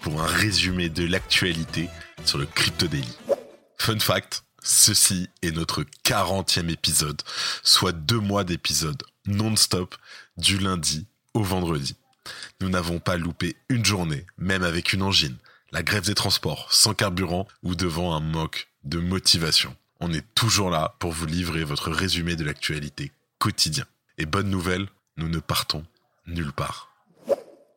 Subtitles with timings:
[0.00, 1.88] pour un résumé de l'actualité
[2.24, 3.16] sur le Crypto Daily.
[3.78, 7.22] Fun fact, ceci est notre 40e épisode,
[7.62, 9.96] soit deux mois d'épisodes non-stop
[10.36, 11.96] du lundi au vendredi.
[12.60, 15.36] Nous n'avons pas loupé une journée, même avec une angine,
[15.72, 19.76] la grève des transports, sans carburant ou devant un moque de motivation.
[20.00, 23.84] On est toujours là pour vous livrer votre résumé de l'actualité quotidien.
[24.18, 25.84] Et bonne nouvelle, nous ne partons
[26.26, 26.89] nulle part.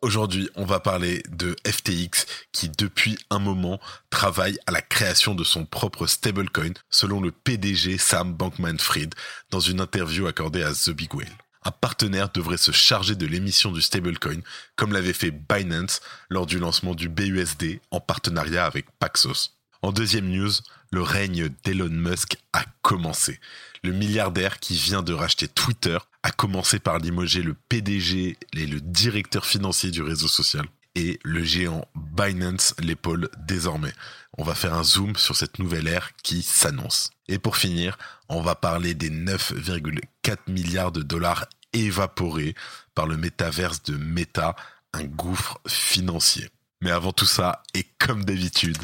[0.03, 5.45] Aujourd'hui, on va parler de FTX qui depuis un moment travaille à la création de
[5.45, 9.15] son propre stablecoin selon le PDG Sam Bankman-Fried
[9.49, 11.31] dans une interview accordée à The Big Whale.
[11.63, 14.41] Un partenaire devrait se charger de l'émission du stablecoin
[14.75, 19.51] comme l'avait fait Binance lors du lancement du BUSD en partenariat avec Paxos.
[19.81, 20.51] En deuxième news,
[20.91, 23.39] le règne d'Elon Musk a commencé.
[23.85, 28.79] Le milliardaire qui vient de racheter Twitter a commencé par limoger le PDG et le
[28.79, 30.65] directeur financier du réseau social.
[30.95, 33.91] Et le géant Binance l'épaule désormais.
[34.37, 37.11] On va faire un zoom sur cette nouvelle ère qui s'annonce.
[37.27, 37.97] Et pour finir,
[38.29, 42.55] on va parler des 9,4 milliards de dollars évaporés
[42.95, 44.55] par le métaverse de Meta,
[44.93, 46.47] un gouffre financier.
[46.81, 48.77] Mais avant tout ça, et comme d'habitude,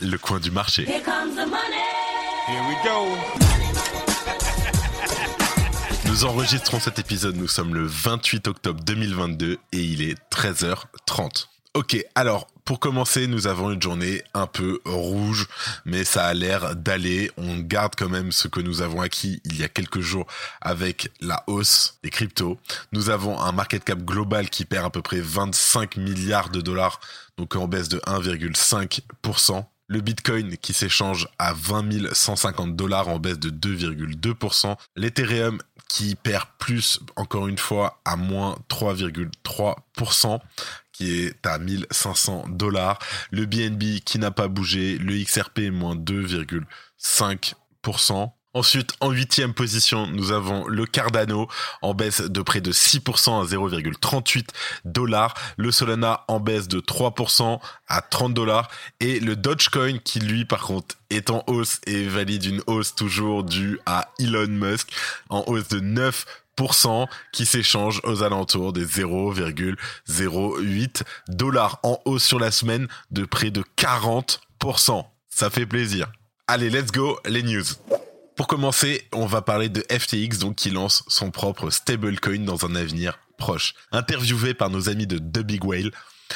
[0.00, 0.84] le coin du marché.
[0.88, 1.84] Here comes the money.
[2.46, 3.57] Here we go.
[6.18, 11.46] Nous enregistrons cet épisode, nous sommes le 28 octobre 2022 et il est 13h30.
[11.74, 15.46] Ok, alors pour commencer, nous avons une journée un peu rouge,
[15.84, 17.30] mais ça a l'air d'aller.
[17.36, 20.26] On garde quand même ce que nous avons acquis il y a quelques jours
[20.60, 22.58] avec la hausse des cryptos.
[22.90, 26.98] Nous avons un market cap global qui perd à peu près 25 milliards de dollars,
[27.36, 29.64] donc en baisse de 1,5%.
[29.88, 34.76] Le Bitcoin qui s'échange à 20 150 dollars en baisse de 2,2%.
[34.96, 40.40] L'Ethereum qui perd plus, encore une fois, à moins 3,3%,
[40.92, 42.98] qui est à 1500 dollars.
[43.30, 44.98] Le BNB qui n'a pas bougé.
[44.98, 48.30] Le XRP moins 2,5%.
[48.54, 51.48] Ensuite, en huitième position, nous avons le Cardano
[51.82, 54.46] en baisse de près de 6% à 0,38
[54.86, 55.34] dollars.
[55.58, 58.70] Le Solana en baisse de 3% à 30 dollars.
[59.00, 63.44] Et le Dogecoin qui, lui, par contre, est en hausse et valide une hausse toujours
[63.44, 64.92] due à Elon Musk
[65.28, 72.50] en hausse de 9% qui s'échange aux alentours des 0,08 dollars en hausse sur la
[72.50, 75.04] semaine de près de 40%.
[75.28, 76.10] Ça fait plaisir.
[76.46, 77.64] Allez, let's go, les news.
[78.38, 82.76] Pour commencer, on va parler de FTX, donc qui lance son propre stablecoin dans un
[82.76, 83.74] avenir proche.
[83.90, 85.90] Interviewé par nos amis de The Big Whale,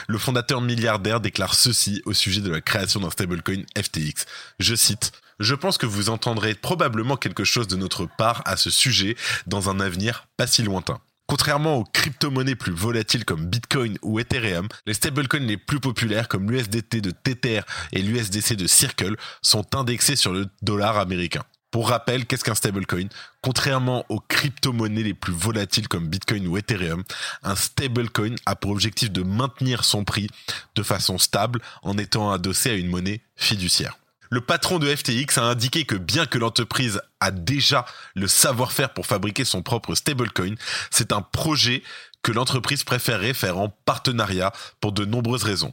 [0.08, 4.26] le fondateur milliardaire déclare ceci au sujet de la création d'un stablecoin FTX.
[4.58, 8.68] Je cite je pense que vous entendrez probablement quelque chose de notre part à ce
[8.70, 11.00] sujet dans un avenir pas si lointain.
[11.28, 16.50] Contrairement aux crypto-monnaies plus volatiles comme Bitcoin ou Ethereum, les stablecoins les plus populaires comme
[16.50, 17.60] l'USDT de Tether
[17.92, 21.44] et l'USDC de Circle sont indexés sur le dollar américain.
[21.72, 23.08] Pour rappel, qu'est-ce qu'un stablecoin?
[23.40, 27.02] Contrairement aux crypto-monnaies les plus volatiles comme Bitcoin ou Ethereum,
[27.42, 30.28] un stablecoin a pour objectif de maintenir son prix
[30.74, 33.96] de façon stable en étant adossé à une monnaie fiduciaire.
[34.28, 39.06] Le patron de FTX a indiqué que bien que l'entreprise a déjà le savoir-faire pour
[39.06, 40.56] fabriquer son propre stablecoin,
[40.90, 41.82] c'est un projet
[42.22, 45.72] que l'entreprise préférerait faire en partenariat pour de nombreuses raisons.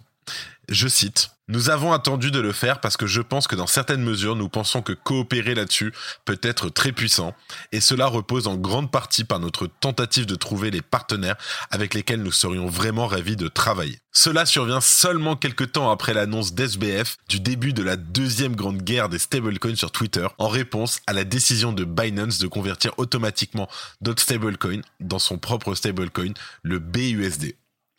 [0.69, 4.03] Je cite, Nous avons attendu de le faire parce que je pense que dans certaines
[4.03, 5.91] mesures, nous pensons que coopérer là-dessus
[6.23, 7.33] peut être très puissant,
[7.71, 11.37] et cela repose en grande partie par notre tentative de trouver les partenaires
[11.71, 13.97] avec lesquels nous serions vraiment ravis de travailler.
[14.11, 19.09] Cela survient seulement quelques temps après l'annonce d'SBF du début de la deuxième grande guerre
[19.09, 23.67] des stablecoins sur Twitter, en réponse à la décision de Binance de convertir automatiquement
[24.01, 27.55] d'autres stablecoins dans son propre stablecoin, le BUSD.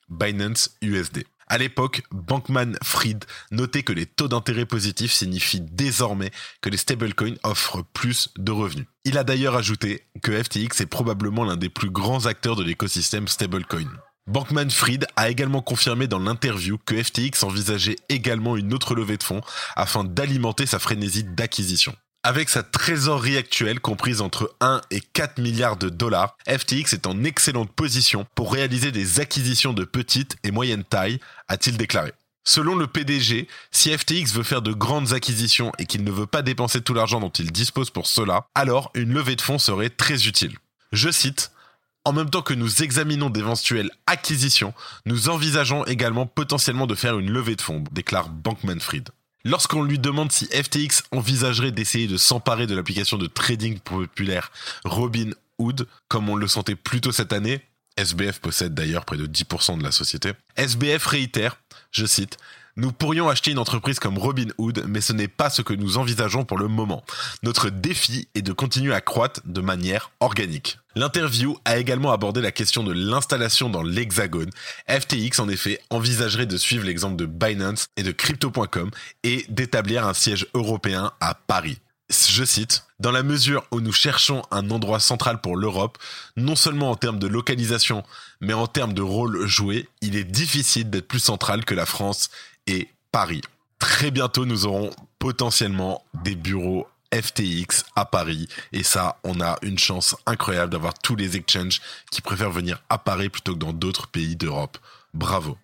[0.08, 1.25] Binance USD.
[1.50, 6.31] À l'époque, Bankman-Fried notait que les taux d'intérêt positifs signifient désormais
[6.61, 8.87] que les stablecoins offrent plus de revenus.
[9.05, 13.26] Il a d'ailleurs ajouté que FTX est probablement l'un des plus grands acteurs de l'écosystème
[13.26, 13.91] stablecoin.
[14.29, 19.41] Bankman-Fried a également confirmé dans l'interview que FTX envisageait également une autre levée de fonds
[19.75, 21.96] afin d'alimenter sa frénésie d'acquisition.
[22.22, 27.25] Avec sa trésorerie actuelle comprise entre 1 et 4 milliards de dollars, FTX est en
[27.25, 31.19] excellente position pour réaliser des acquisitions de petite et moyenne taille,
[31.49, 32.12] a-t-il déclaré.
[32.44, 36.43] Selon le PDG, si FTX veut faire de grandes acquisitions et qu'il ne veut pas
[36.43, 40.26] dépenser tout l'argent dont il dispose pour cela, alors une levée de fonds serait très
[40.26, 40.58] utile.
[40.93, 41.52] Je cite,
[42.05, 44.75] en même temps que nous examinons d'éventuelles acquisitions,
[45.06, 49.08] nous envisageons également potentiellement de faire une levée de fonds, déclare Bankman-Fried.
[49.45, 54.53] Lorsqu'on lui demande si FTX envisagerait d'essayer de s'emparer de l'application de trading populaire
[54.85, 57.63] Robinhood, comme on le sentait plus tôt cette année,
[57.97, 61.59] SBF possède d'ailleurs près de 10% de la société, SBF réitère,
[61.91, 62.37] je cite,
[62.76, 66.44] nous pourrions acheter une entreprise comme Robinhood, mais ce n'est pas ce que nous envisageons
[66.44, 67.05] pour le moment.
[67.43, 70.78] Notre défi est de continuer à croître de manière organique.
[70.94, 74.50] L'interview a également abordé la question de l'installation dans l'Hexagone.
[74.88, 78.90] FTX, en effet, envisagerait de suivre l'exemple de Binance et de Crypto.com
[79.22, 81.78] et d'établir un siège européen à Paris
[82.11, 85.99] je cite, dans la mesure où nous cherchons un endroit central pour l'Europe,
[86.37, 88.02] non seulement en termes de localisation,
[88.40, 92.31] mais en termes de rôle joué, il est difficile d'être plus central que la France
[93.12, 93.43] Paris.
[93.78, 98.49] Très bientôt, nous aurons potentiellement des bureaux FTX à Paris.
[98.72, 101.81] Et ça, on a une chance incroyable d'avoir tous les exchanges
[102.11, 104.78] qui préfèrent venir à Paris plutôt que dans d'autres pays d'Europe.
[105.14, 105.58] Bravo.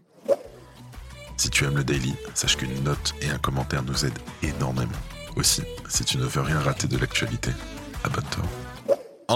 [1.37, 4.93] Si tu aimes le daily, sache qu'une note et un commentaire nous aident énormément.
[5.37, 7.51] Aussi, si tu ne veux rien rater de l'actualité,
[8.05, 8.45] abonne-toi.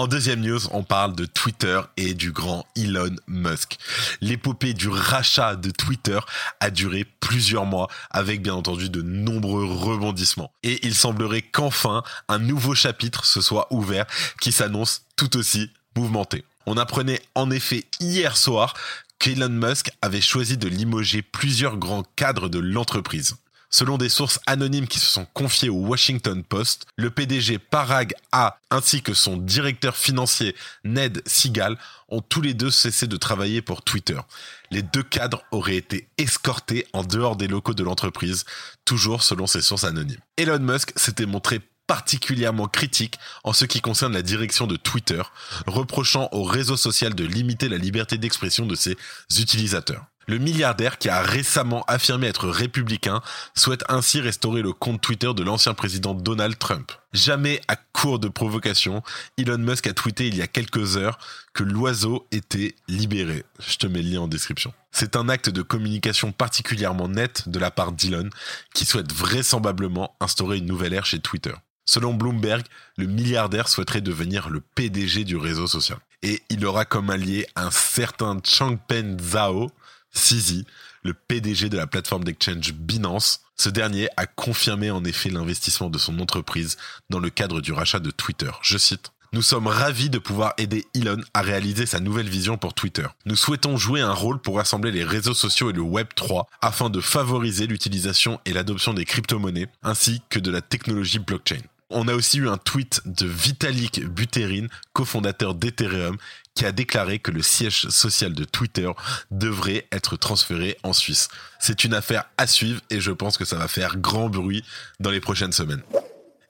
[0.01, 3.77] En deuxième news, on parle de Twitter et du grand Elon Musk.
[4.19, 6.17] L'épopée du rachat de Twitter
[6.59, 10.51] a duré plusieurs mois avec bien entendu de nombreux rebondissements.
[10.63, 14.07] Et il semblerait qu'enfin un nouveau chapitre se soit ouvert
[14.41, 16.45] qui s'annonce tout aussi mouvementé.
[16.65, 18.73] On apprenait en effet hier soir
[19.19, 23.35] qu'Elon Musk avait choisi de limoger plusieurs grands cadres de l'entreprise.
[23.73, 28.59] Selon des sources anonymes qui se sont confiées au Washington Post, le PDG Parag A
[28.69, 31.77] ainsi que son directeur financier Ned Seagal
[32.09, 34.19] ont tous les deux cessé de travailler pour Twitter.
[34.71, 38.43] Les deux cadres auraient été escortés en dehors des locaux de l'entreprise,
[38.83, 40.19] toujours selon ces sources anonymes.
[40.35, 45.21] Elon Musk s'était montré particulièrement critique en ce qui concerne la direction de Twitter,
[45.65, 48.97] reprochant au réseau social de limiter la liberté d'expression de ses
[49.39, 50.05] utilisateurs.
[50.27, 53.21] Le milliardaire qui a récemment affirmé être républicain
[53.55, 56.91] souhaite ainsi restaurer le compte Twitter de l'ancien président Donald Trump.
[57.13, 59.03] Jamais à court de provocation,
[59.37, 61.17] Elon Musk a tweeté il y a quelques heures
[61.53, 63.43] que l'oiseau était libéré.
[63.59, 64.73] Je te mets le lien en description.
[64.91, 68.29] C'est un acte de communication particulièrement net de la part d'Elon
[68.73, 71.53] qui souhaite vraisemblablement instaurer une nouvelle ère chez Twitter.
[71.85, 72.63] Selon Bloomberg,
[72.97, 75.97] le milliardaire souhaiterait devenir le PDG du réseau social.
[76.23, 79.71] Et il aura comme allié un certain Changpeng Zhao,
[80.11, 80.65] Sisi,
[81.03, 83.41] le PDG de la plateforme d'exchange Binance.
[83.57, 86.77] Ce dernier a confirmé en effet l'investissement de son entreprise
[87.09, 88.51] dans le cadre du rachat de Twitter.
[88.61, 89.11] Je cite.
[89.33, 93.07] Nous sommes ravis de pouvoir aider Elon à réaliser sa nouvelle vision pour Twitter.
[93.25, 96.89] Nous souhaitons jouer un rôle pour rassembler les réseaux sociaux et le Web 3 afin
[96.89, 101.61] de favoriser l'utilisation et l'adoption des crypto-monnaies ainsi que de la technologie blockchain.
[101.91, 106.17] On a aussi eu un tweet de Vitalik Buterin, cofondateur d'Ethereum,
[106.55, 108.89] qui a déclaré que le siège social de Twitter
[109.29, 111.27] devrait être transféré en Suisse.
[111.59, 114.63] C'est une affaire à suivre et je pense que ça va faire grand bruit
[114.99, 115.83] dans les prochaines semaines.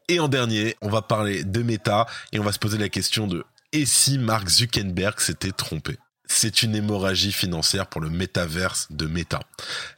[0.08, 3.28] Et en dernier, on va parler de Meta et on va se poser la question
[3.28, 3.44] de
[3.74, 5.98] et si Mark Zuckerberg s'était trompé?
[6.28, 9.40] C'est une hémorragie financière pour le métaverse de Meta.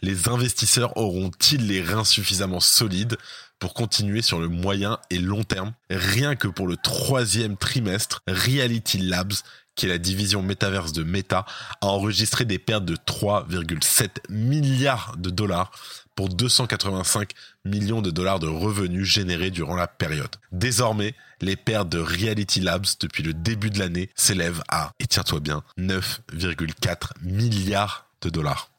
[0.02, 3.18] Les investisseurs auront-ils les reins suffisamment solides
[3.64, 5.72] pour continuer sur le moyen et long terme.
[5.90, 9.32] Rien que pour le troisième trimestre, Reality Labs,
[9.74, 11.46] qui est la division métaverse de Meta,
[11.80, 15.72] a enregistré des pertes de 3,7 milliards de dollars
[16.14, 17.30] pour 285
[17.64, 20.36] millions de dollars de revenus générés durant la période.
[20.52, 25.40] Désormais, les pertes de Reality Labs depuis le début de l'année s'élèvent à, et tiens-toi
[25.40, 28.74] bien, 9,4 milliards de dollars.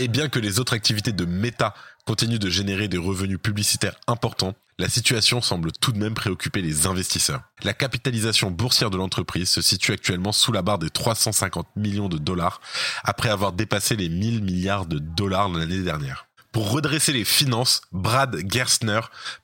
[0.00, 1.74] Et bien que les autres activités de Meta
[2.08, 6.86] continue de générer des revenus publicitaires importants, la situation semble tout de même préoccuper les
[6.86, 7.42] investisseurs.
[7.64, 12.16] La capitalisation boursière de l'entreprise se situe actuellement sous la barre des 350 millions de
[12.16, 12.62] dollars
[13.04, 16.28] après avoir dépassé les 1000 milliards de dollars l'année dernière.
[16.50, 19.00] Pour redresser les finances, Brad Gerstner,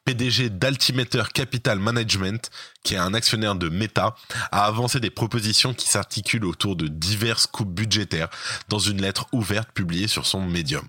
[0.06, 2.50] PDG d'Altimeter Capital Management,
[2.82, 4.14] qui est un actionnaire de Meta,
[4.52, 8.30] a avancé des propositions qui s'articulent autour de diverses coupes budgétaires
[8.70, 10.88] dans une lettre ouverte publiée sur son médium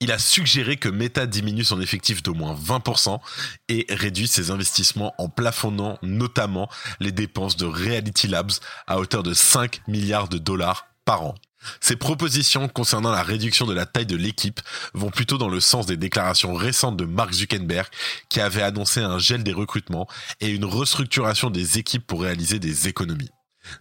[0.00, 3.20] il a suggéré que Meta diminue son effectif d'au moins 20%
[3.68, 6.68] et réduit ses investissements en plafonnant notamment
[7.00, 8.52] les dépenses de Reality Labs
[8.86, 11.34] à hauteur de 5 milliards de dollars par an.
[11.80, 14.60] Ces propositions concernant la réduction de la taille de l'équipe
[14.94, 17.86] vont plutôt dans le sens des déclarations récentes de Mark Zuckerberg
[18.30, 20.08] qui avait annoncé un gel des recrutements
[20.40, 23.30] et une restructuration des équipes pour réaliser des économies.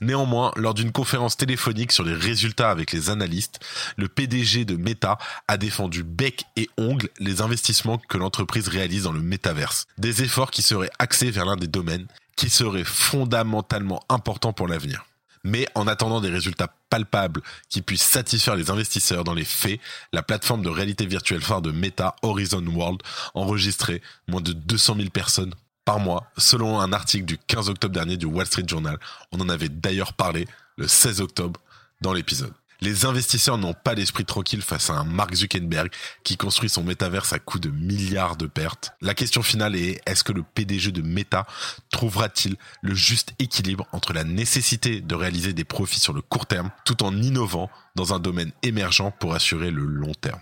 [0.01, 3.60] Néanmoins, lors d'une conférence téléphonique sur les résultats avec les analystes,
[3.98, 5.17] le PDG de Meta
[5.48, 9.86] a défendu bec et ongle les investissements que l'entreprise réalise dans le métaverse.
[9.98, 15.05] Des efforts qui seraient axés vers l'un des domaines qui serait fondamentalement important pour l'avenir.
[15.43, 19.79] Mais en attendant des résultats palpables qui puissent satisfaire les investisseurs dans les faits,
[20.12, 23.01] la plateforme de réalité virtuelle phare de Meta, Horizon World,
[23.34, 25.53] enregistrait moins de 200 000 personnes
[25.89, 29.00] par mois, selon un article du 15 octobre dernier du Wall Street Journal.
[29.31, 31.60] On en avait d'ailleurs parlé le 16 octobre
[32.00, 32.53] dans l'épisode.
[32.79, 35.89] Les investisseurs n'ont pas l'esprit tranquille face à un Mark Zuckerberg
[36.24, 38.91] qui construit son métaverse à coups de milliards de pertes.
[39.01, 41.48] La question finale est est-ce que le PDG de Meta
[41.89, 46.69] trouvera-t-il le juste équilibre entre la nécessité de réaliser des profits sur le court terme
[46.86, 50.41] tout en innovant dans un domaine émergent pour assurer le long terme?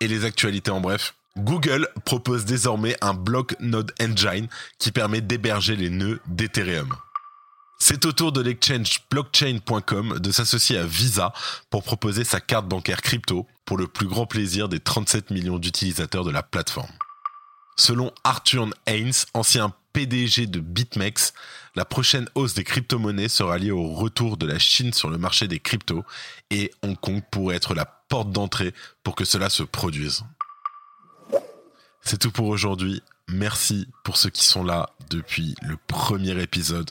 [0.00, 5.76] Et les actualités en bref Google propose désormais un block node engine qui permet d'héberger
[5.76, 6.94] les nœuds d'Ethereum.
[7.78, 11.32] C'est au tour de l'exchange blockchain.com de s'associer à Visa
[11.70, 16.24] pour proposer sa carte bancaire crypto pour le plus grand plaisir des 37 millions d'utilisateurs
[16.24, 16.92] de la plateforme.
[17.76, 21.32] Selon Arthur Haynes, ancien PDG de BitMEX,
[21.74, 25.48] la prochaine hausse des crypto-monnaies sera liée au retour de la Chine sur le marché
[25.48, 26.04] des cryptos
[26.50, 30.24] et Hong Kong pourrait être la porte d'entrée pour que cela se produise.
[32.02, 33.02] C'est tout pour aujourd'hui.
[33.28, 36.90] Merci pour ceux qui sont là depuis le premier épisode.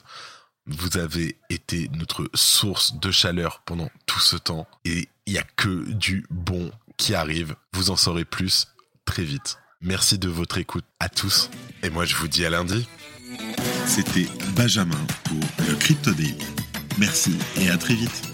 [0.66, 5.44] Vous avez été notre source de chaleur pendant tout ce temps et il n'y a
[5.56, 7.56] que du bon qui arrive.
[7.72, 8.68] Vous en saurez plus
[9.04, 9.58] très vite.
[9.80, 11.50] Merci de votre écoute à tous
[11.82, 12.86] et moi je vous dis à lundi.
[13.86, 16.36] C'était Benjamin pour le Crypto Daily.
[16.98, 18.29] Merci et à très vite.